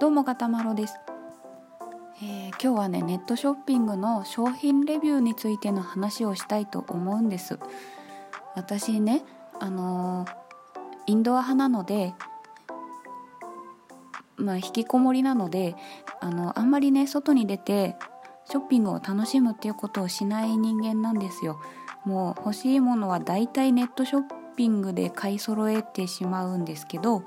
[0.00, 0.96] どうもガタマロです、
[2.20, 7.60] えー、今日はねネットショッピングの商品レビューについての話をしたいと思うんです。
[8.56, 9.22] 私ね
[9.60, 10.30] あのー、
[11.06, 12.12] インドア派なので
[14.36, 15.76] まあ引きこもりなので
[16.20, 17.96] あのあんまりね外に出て
[18.50, 21.60] ショッピングを楽しむっていうことをしない人間なんですよ。
[22.04, 24.22] もう欲しいものはだいたいネットショッ
[24.56, 27.22] ピングで買い揃えてしまうんですけど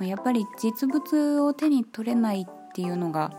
[0.00, 3.32] やっぱり実物を手に取れないっていうのが、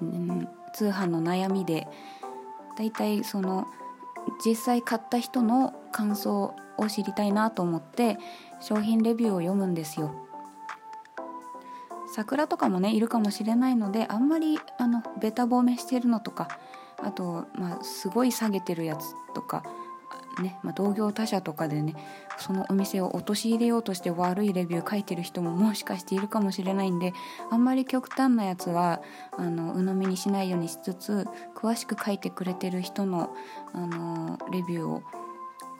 [0.00, 1.86] うん、通販の悩みで
[2.76, 3.66] だいたいその
[4.44, 8.18] 実際買った人の感想を知りたいなと思って
[8.60, 10.14] 商品レビューを読むんですよ。
[12.08, 16.48] 桜とかもねいるかもしれないのであんまりあのベタ褒めしてるのとか
[17.02, 19.64] あと、まあ、すごい下げてるやつとか
[20.42, 21.94] ね、まあ、同業他社とかでね
[22.38, 27.12] そのお店を陥れようとして悪いレビュー書いてる人ももしかしているかもしれないんで
[27.50, 29.00] あんまり極端なやつは
[29.32, 33.34] あの鵜呑みにしないようにしつつ詳しく書いてくれてる人の
[33.72, 35.02] あのレビューを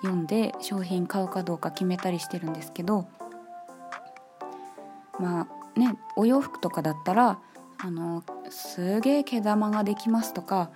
[0.03, 3.09] 読んで商品買うかどうか決めたりしてるんですけど
[5.19, 7.39] まあねお洋服とかだったら
[7.79, 10.71] あのすげえ毛玉ができますとか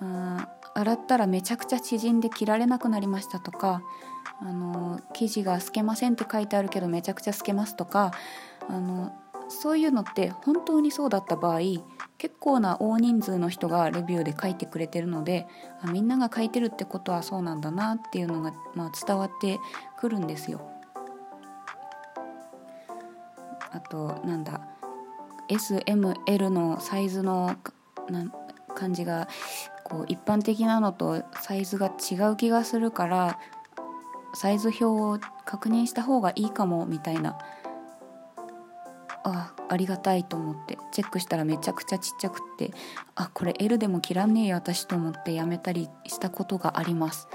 [0.00, 0.48] あ
[0.78, 3.82] 洗ったらめちゃくちゃ縮んで着られなくなりましたとか
[4.40, 8.12] あの生地が透けませんって書いてあるけどめちゃくちゃ透けますとか
[8.68, 9.12] あの
[9.48, 11.60] そういうのって本当にそうだった場合
[12.18, 15.48] 結構な大人数の人がレビューで書いてくれてるので
[15.82, 19.58] あみんなが書いてるってことはそうなんだなっていうのが、まあ、伝わって
[19.98, 20.70] くるんですよ。
[23.70, 24.60] あとなんだ
[25.48, 27.56] SML のサイズの
[28.78, 29.28] 感じが
[29.84, 33.38] こう一般的なのとサイズが違う気がするから
[34.34, 37.38] サイズ表を確認した方がいいかもみたいな。
[39.24, 40.78] あありがたいと思って。
[40.92, 42.70] チェックしたらめちゃくちゃちっちゃくって。
[43.14, 47.28] あこれ L でも切らねえよ私と思ってやめたりしたことがあります。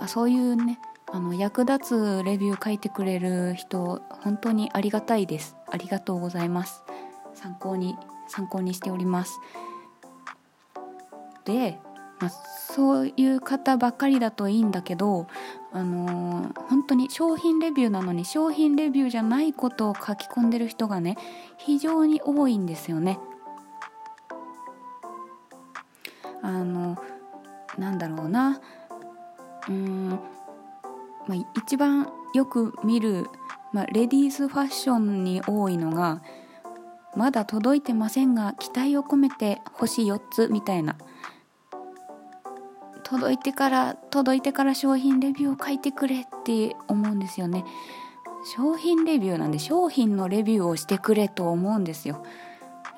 [0.00, 0.78] あそういうね
[1.12, 5.56] あの役立つレビュー書いてくれる人本当にありがたいです。
[5.70, 6.82] ありがとうございます。
[7.34, 7.96] 参考に
[8.28, 9.32] 参考にしております。
[11.44, 11.78] で、
[12.20, 15.26] まあ、そういう方ばっかりだといいんだけど、
[15.72, 21.16] あのー、本当に商品レビューなのに商品レビューじゃないことを書き込んでる人がね
[21.56, 23.18] 非常に多いんですよね。
[26.42, 26.96] あの
[27.78, 28.60] なんだろうな
[29.68, 30.08] うん、
[31.26, 33.26] まあ、一番よく見る、
[33.72, 36.22] まあ、レディースファッションに多いのが
[37.16, 40.96] 「まだ届いてませんが期待を込めて星4つ」みたいな
[43.10, 47.64] 届いてから届いてから商品レビューを書いてくれって思うんですよね。
[48.54, 52.24] 商品レビューなんで商品のレビューをしてくれと思うんですよ。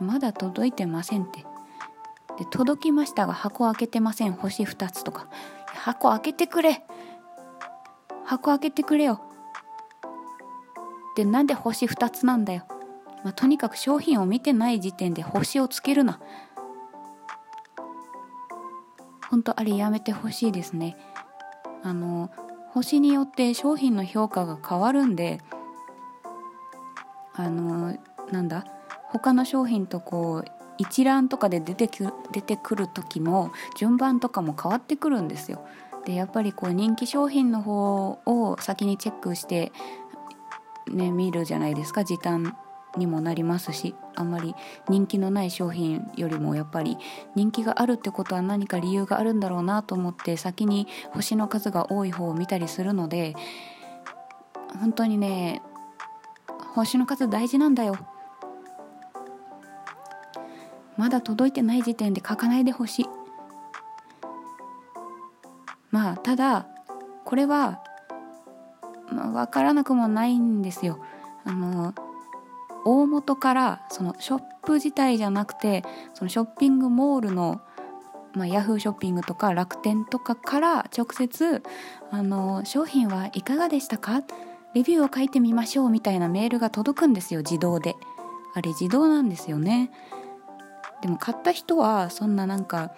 [0.00, 1.46] まだ届いてませんって。
[2.38, 4.32] で届きましたが箱開けてません。
[4.32, 5.28] 星2つとか。
[5.66, 6.84] 箱開けてくれ。
[8.26, 9.22] 箱開けてくれよ。
[11.16, 12.64] でなんで星2つなんだよ、
[13.24, 16.20] まあ、とにかく商品を見てない時点で星をつけるな。
[19.32, 20.94] 本当あれやめてほしいですね
[21.82, 22.30] あの
[22.68, 25.40] 星によって商品の評価が変わるんで
[27.34, 27.96] あの
[28.30, 28.66] なんだ
[29.08, 35.64] 他の商品とこう一覧とかで出てく出てくる時の順番とかも変わってくるんですよ。
[36.04, 39.72] でやっぱりこう人気商品の方を先にチェックして、
[40.90, 42.56] ね、見るじゃないですか時短
[42.96, 44.54] にもなりますしあんまり
[44.88, 46.98] 人気のない商品よりもやっぱり
[47.34, 53.34] 人気があるってことは何か理由があるんだろうなと思って先に星の数が多い方を見たりするので
[54.80, 55.62] 本当にね
[56.74, 57.98] 星の数大事なんだよ。
[60.96, 63.06] まだ届いてない時点で書かないでほしい。
[65.90, 66.66] まあただ
[67.24, 67.82] これは、
[69.10, 70.98] まあ、分からなくもないんですよ。
[71.44, 71.94] あの
[72.84, 75.84] 大元からそのショップ自体じゃなくて
[76.14, 77.60] そのショッピングモールの、
[78.34, 81.62] まあ、ヤフーショッピングとか楽天とかから直接
[82.10, 84.22] あの商品はいかがでしたか？
[84.74, 87.94] レビューを書いてみましょうみたいなメールが届くんですよ自動で。
[88.54, 89.90] あれ自動なんですよね。
[91.02, 92.92] でも買った人はそんななんか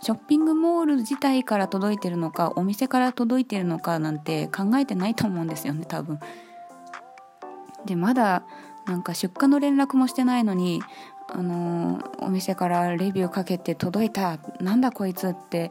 [0.00, 6.18] ショッピングモール自体から届いてるのかお店から届いてるのかなんて考えてないと思うんですよね多分。
[7.86, 8.44] でまだ
[8.86, 10.82] なんか出荷の連絡もしてないのに
[11.28, 14.38] あのお店からレビューかけて届いた。
[14.60, 15.70] なんだこいつって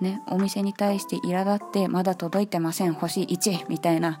[0.00, 2.94] ねお店に対して苛立ってまだ届いてません。
[2.94, 4.20] 星1みたいな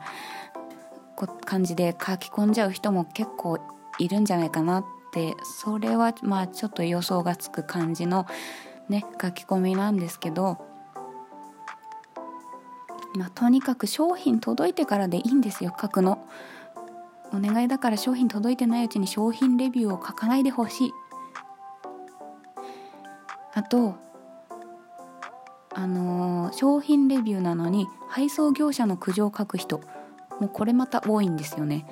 [1.44, 3.58] 感じで書き込んじゃう人も結構
[3.98, 5.36] いるんじゃないかなっって。
[5.42, 8.26] それはまあちょっと予想がつく感じの
[8.88, 10.58] ね書き込みなんですけど、
[13.14, 16.26] まあ、とにかく商品届いてからでいいんですよ書くの。
[17.32, 20.92] お願いだから商品届いてないうちに商品レビューを書かないでほしい。
[23.54, 23.94] あと
[25.74, 29.80] あのー、商品レビューなのに配送業者の苦情を書く人。
[30.40, 31.86] もうこれまた多いんですよね。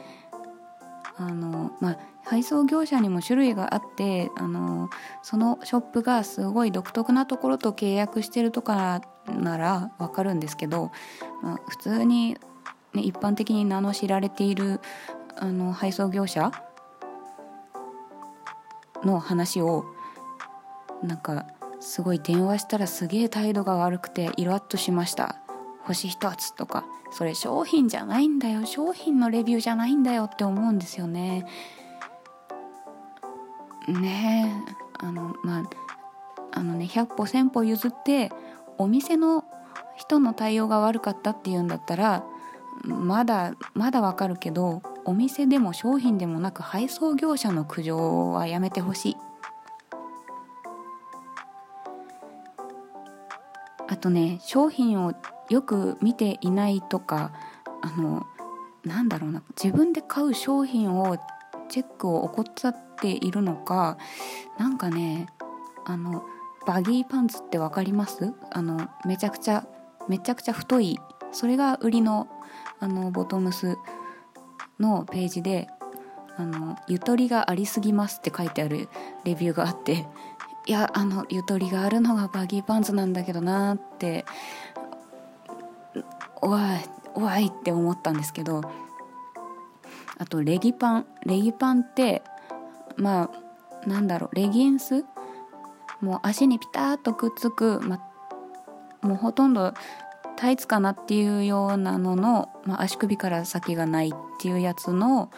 [1.16, 4.88] あのまあ配送業者にも種類があってあの
[5.22, 10.92] そのショップがすごい独特なところと契約してるとかならわかるんですけど、
[11.42, 12.36] まあ、普通に、
[12.94, 14.80] ね、一般的に名の知られている
[15.40, 16.52] あの配送業者
[19.04, 19.84] の話を
[21.02, 21.46] なんか
[21.80, 25.36] すごい電話したらすげえ態度が悪くてイラッとしました。
[25.82, 26.84] 星一つとか。
[27.12, 28.66] それ商品じゃないんだよ。
[28.66, 30.24] 商品のレビューじゃないんだよ。
[30.24, 31.44] って思うんですよね。
[33.88, 34.74] ねえ。
[34.98, 35.62] あのまあ
[36.52, 38.30] あのね100歩1000歩譲って
[38.78, 39.44] お店の
[39.96, 42.24] 人の対応が悪かったっていうんだったら
[42.84, 49.16] まだまだわかるけどお店でも商品でもなく配送業者の苦情はやめてほしい。
[53.88, 55.12] あとね商品を
[55.48, 57.32] よく見ていないとか
[57.82, 58.24] あの
[58.84, 61.18] なんだろうな自分で買う商品を
[61.68, 63.98] チェックを怠っているのか
[64.58, 65.26] なんかね
[65.84, 66.22] あの
[66.66, 68.32] バギーパンツって分かります？
[68.52, 69.66] あのめちゃくちゃ
[70.08, 70.98] めちゃくちゃ太い
[71.32, 72.28] それが売りの
[72.80, 73.76] あのボトムス
[74.78, 75.68] のページで
[76.36, 78.88] あの「ゆとりがありすぎます」って書いてある
[79.24, 80.06] レビューがあって
[80.66, 84.24] いやあのゆとりがあるのがバギーパンツなんだけどなって
[86.40, 86.60] おい
[87.14, 88.62] おいって思ったんですけど
[90.18, 92.22] あとレギパンレギパンって
[92.96, 93.30] ま
[93.84, 95.04] あなんだろうレギンス？
[96.00, 97.98] もう足にピタッとくっつく、ま
[99.02, 99.74] もうほとんど
[100.40, 105.30] タイツかなっていうようなのの、まあ、足首から先がないっていうやつの、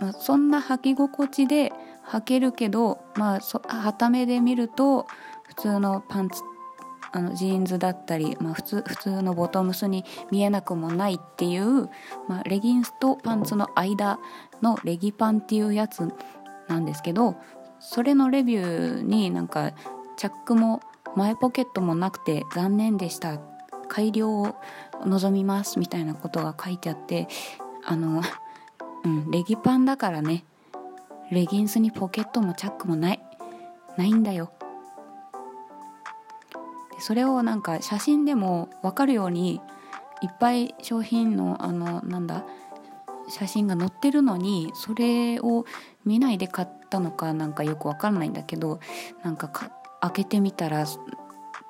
[0.00, 1.72] まあ、そんな履き心地で
[2.08, 3.40] 履けるけどまあ
[3.74, 5.06] はためで見ると
[5.48, 6.42] 普通のパンツ
[7.12, 11.88] あのジーンズだったり、まあ、普通普通のボトムスに見えなくもないっていう、
[12.28, 14.18] まあ、レギンスとパンツの間
[14.60, 16.12] のレギパンっていうやつ
[16.68, 17.36] なんですけど
[17.80, 19.72] それのレビューになんか
[20.18, 20.82] チャックも
[21.16, 23.40] 前ポケットもなくて残念でした
[23.92, 24.54] 改良を
[25.04, 27.28] 望みますみたいなことが書いてあって
[27.84, 28.22] あの、
[29.04, 30.46] うん、レギパンだからね。
[31.30, 33.20] レギンスにポケットもチャックもない。
[33.98, 34.50] ないんだよ。
[36.98, 39.60] それをなんか写真でも分かるように
[40.22, 42.46] いっぱい商品のあのなんだ
[43.28, 45.66] 写真が載ってるのにそれを
[46.06, 48.80] 見ないで買ったのかなんかよく分かんないんだけど
[49.22, 50.86] なんかか開けてみたら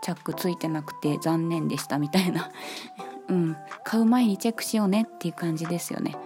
[0.02, 2.50] チャックついてなくて残念でしたみたいな。
[3.28, 3.56] うん。
[3.84, 6.16] 買う前にチェックしようねっていう感じですよね。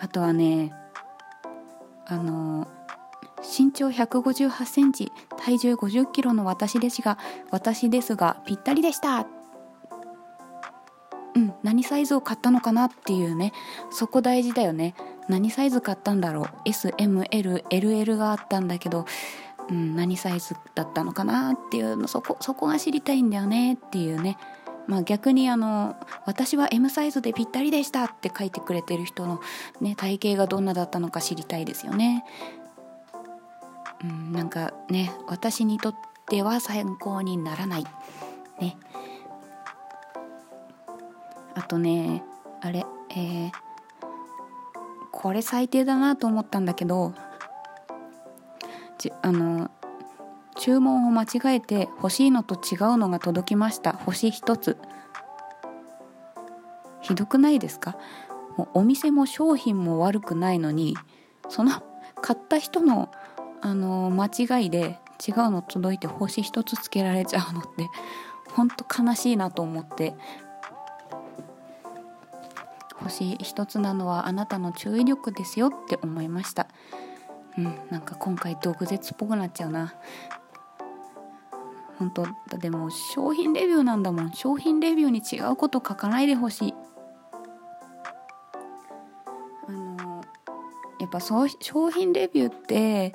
[0.00, 0.74] あとはね
[2.06, 2.66] あの
[3.40, 7.18] 身長158センチ体重50キロの私ですが
[7.50, 9.26] 私ですがぴったりでした。
[11.34, 11.54] うん。
[11.62, 13.52] 何サイズを買ったのかなっていうね。
[13.90, 14.94] そこ大事だよね。
[15.28, 19.06] 何サイズ買ったんだろう？SMLLL があったんだけど、
[19.70, 24.36] うん、何サイズだったのかなっていうのそこそこが知りたいんだよねっていうね
[24.86, 29.40] まあ、逆にあの私は M サイズでぴったりでしたって書いてくれてる人の、
[29.80, 32.24] ね、体型がどんなだったのか知りたいですよね。
[34.02, 35.94] うん、なんかね私にとっ
[36.28, 37.84] ては参考にならない。
[38.60, 38.76] ね。
[41.54, 42.24] あとね
[42.60, 43.50] あれえー、
[45.22, 47.14] これ最低だなと思ったんだけど
[49.22, 49.70] あの
[50.56, 53.92] 注文を間違えて欲しいのと違うのが届きました。
[53.92, 54.76] 星1つ。
[57.00, 57.96] ひどくないですか？
[58.56, 60.96] もうお店も商品も悪くないのに
[61.48, 61.72] その
[62.20, 63.10] 買った人の、
[63.60, 64.26] あの間
[64.60, 67.88] 違いで違うの届いて星1つつけられちゃうのって
[68.50, 70.14] ほんと悲しいなと思って。
[73.02, 76.68] 星1つなのはあなたの注意力ですよって思いました。
[77.58, 79.94] うんなんか今回毒舌っぽくなっちゃうな。
[81.98, 84.32] 本当だでも商品レビューなんだもん。
[84.32, 86.74] 商品レビューに違うこと書かないでほしい。
[89.68, 90.22] あの
[90.98, 93.12] やっぱそう商品レビューって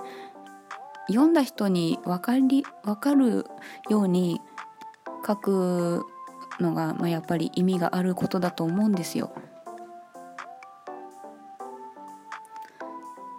[1.07, 3.45] 読んだ人に分かり分かる
[3.89, 4.41] ように
[5.25, 6.05] 書く
[6.59, 9.31] のが、まあ、やっぱり意味があることだと思うんですよ。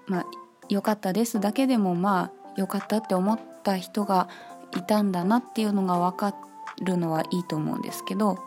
[0.09, 0.27] まあ
[0.69, 4.29] 良かったですだけでもまあ良かったって思った人が
[4.77, 6.35] いたんだなっていうのが分か
[6.83, 8.38] るのはいいと思うんですけど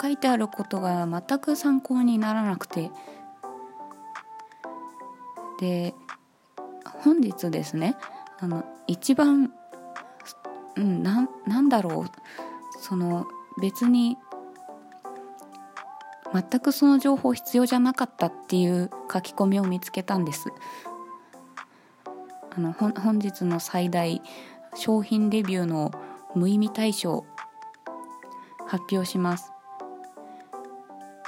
[0.00, 2.90] 書いてあることが全く参考にならなくて。
[5.62, 5.94] で
[7.04, 7.96] 本日ですね
[8.40, 9.52] あの一番、
[10.74, 13.28] うん、ななんだろうその
[13.60, 14.18] 別に
[16.32, 20.48] 全くその情報必要じゃなかったっていう書き込みを見つけたんです。
[22.54, 24.22] あの本日の最大
[24.74, 25.90] 商品レビューの
[26.34, 27.24] 無意味対象
[28.66, 29.52] 発表します。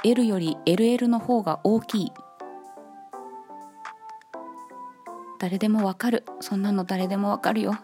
[0.03, 2.11] L より LL の方が大きい。
[5.39, 6.25] 誰でもわかる。
[6.39, 7.77] そんなの誰でもわかるよ。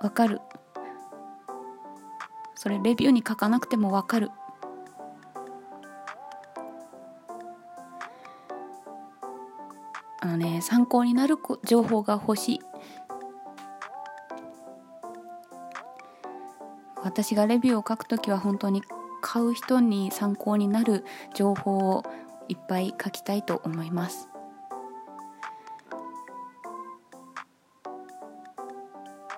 [0.00, 0.40] わかる。
[2.54, 4.30] それレビューに書かなくてもわかる。
[10.36, 12.60] ね参考になる情報が欲しい。
[17.02, 18.82] 私がレビューを書くときは本当に
[19.22, 22.04] 買う人に参考になる情報を
[22.48, 24.28] いっぱい書きたいと思います。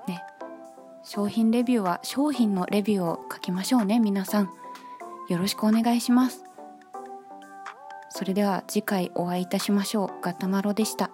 [0.07, 0.23] ね
[1.05, 4.51] 商品レビューは商品のレビューを書きましょうね皆さん。
[5.29, 6.48] よろしくお願いします。
[8.19, 11.13] それでは次回お会いいたしましょうガタマロでした。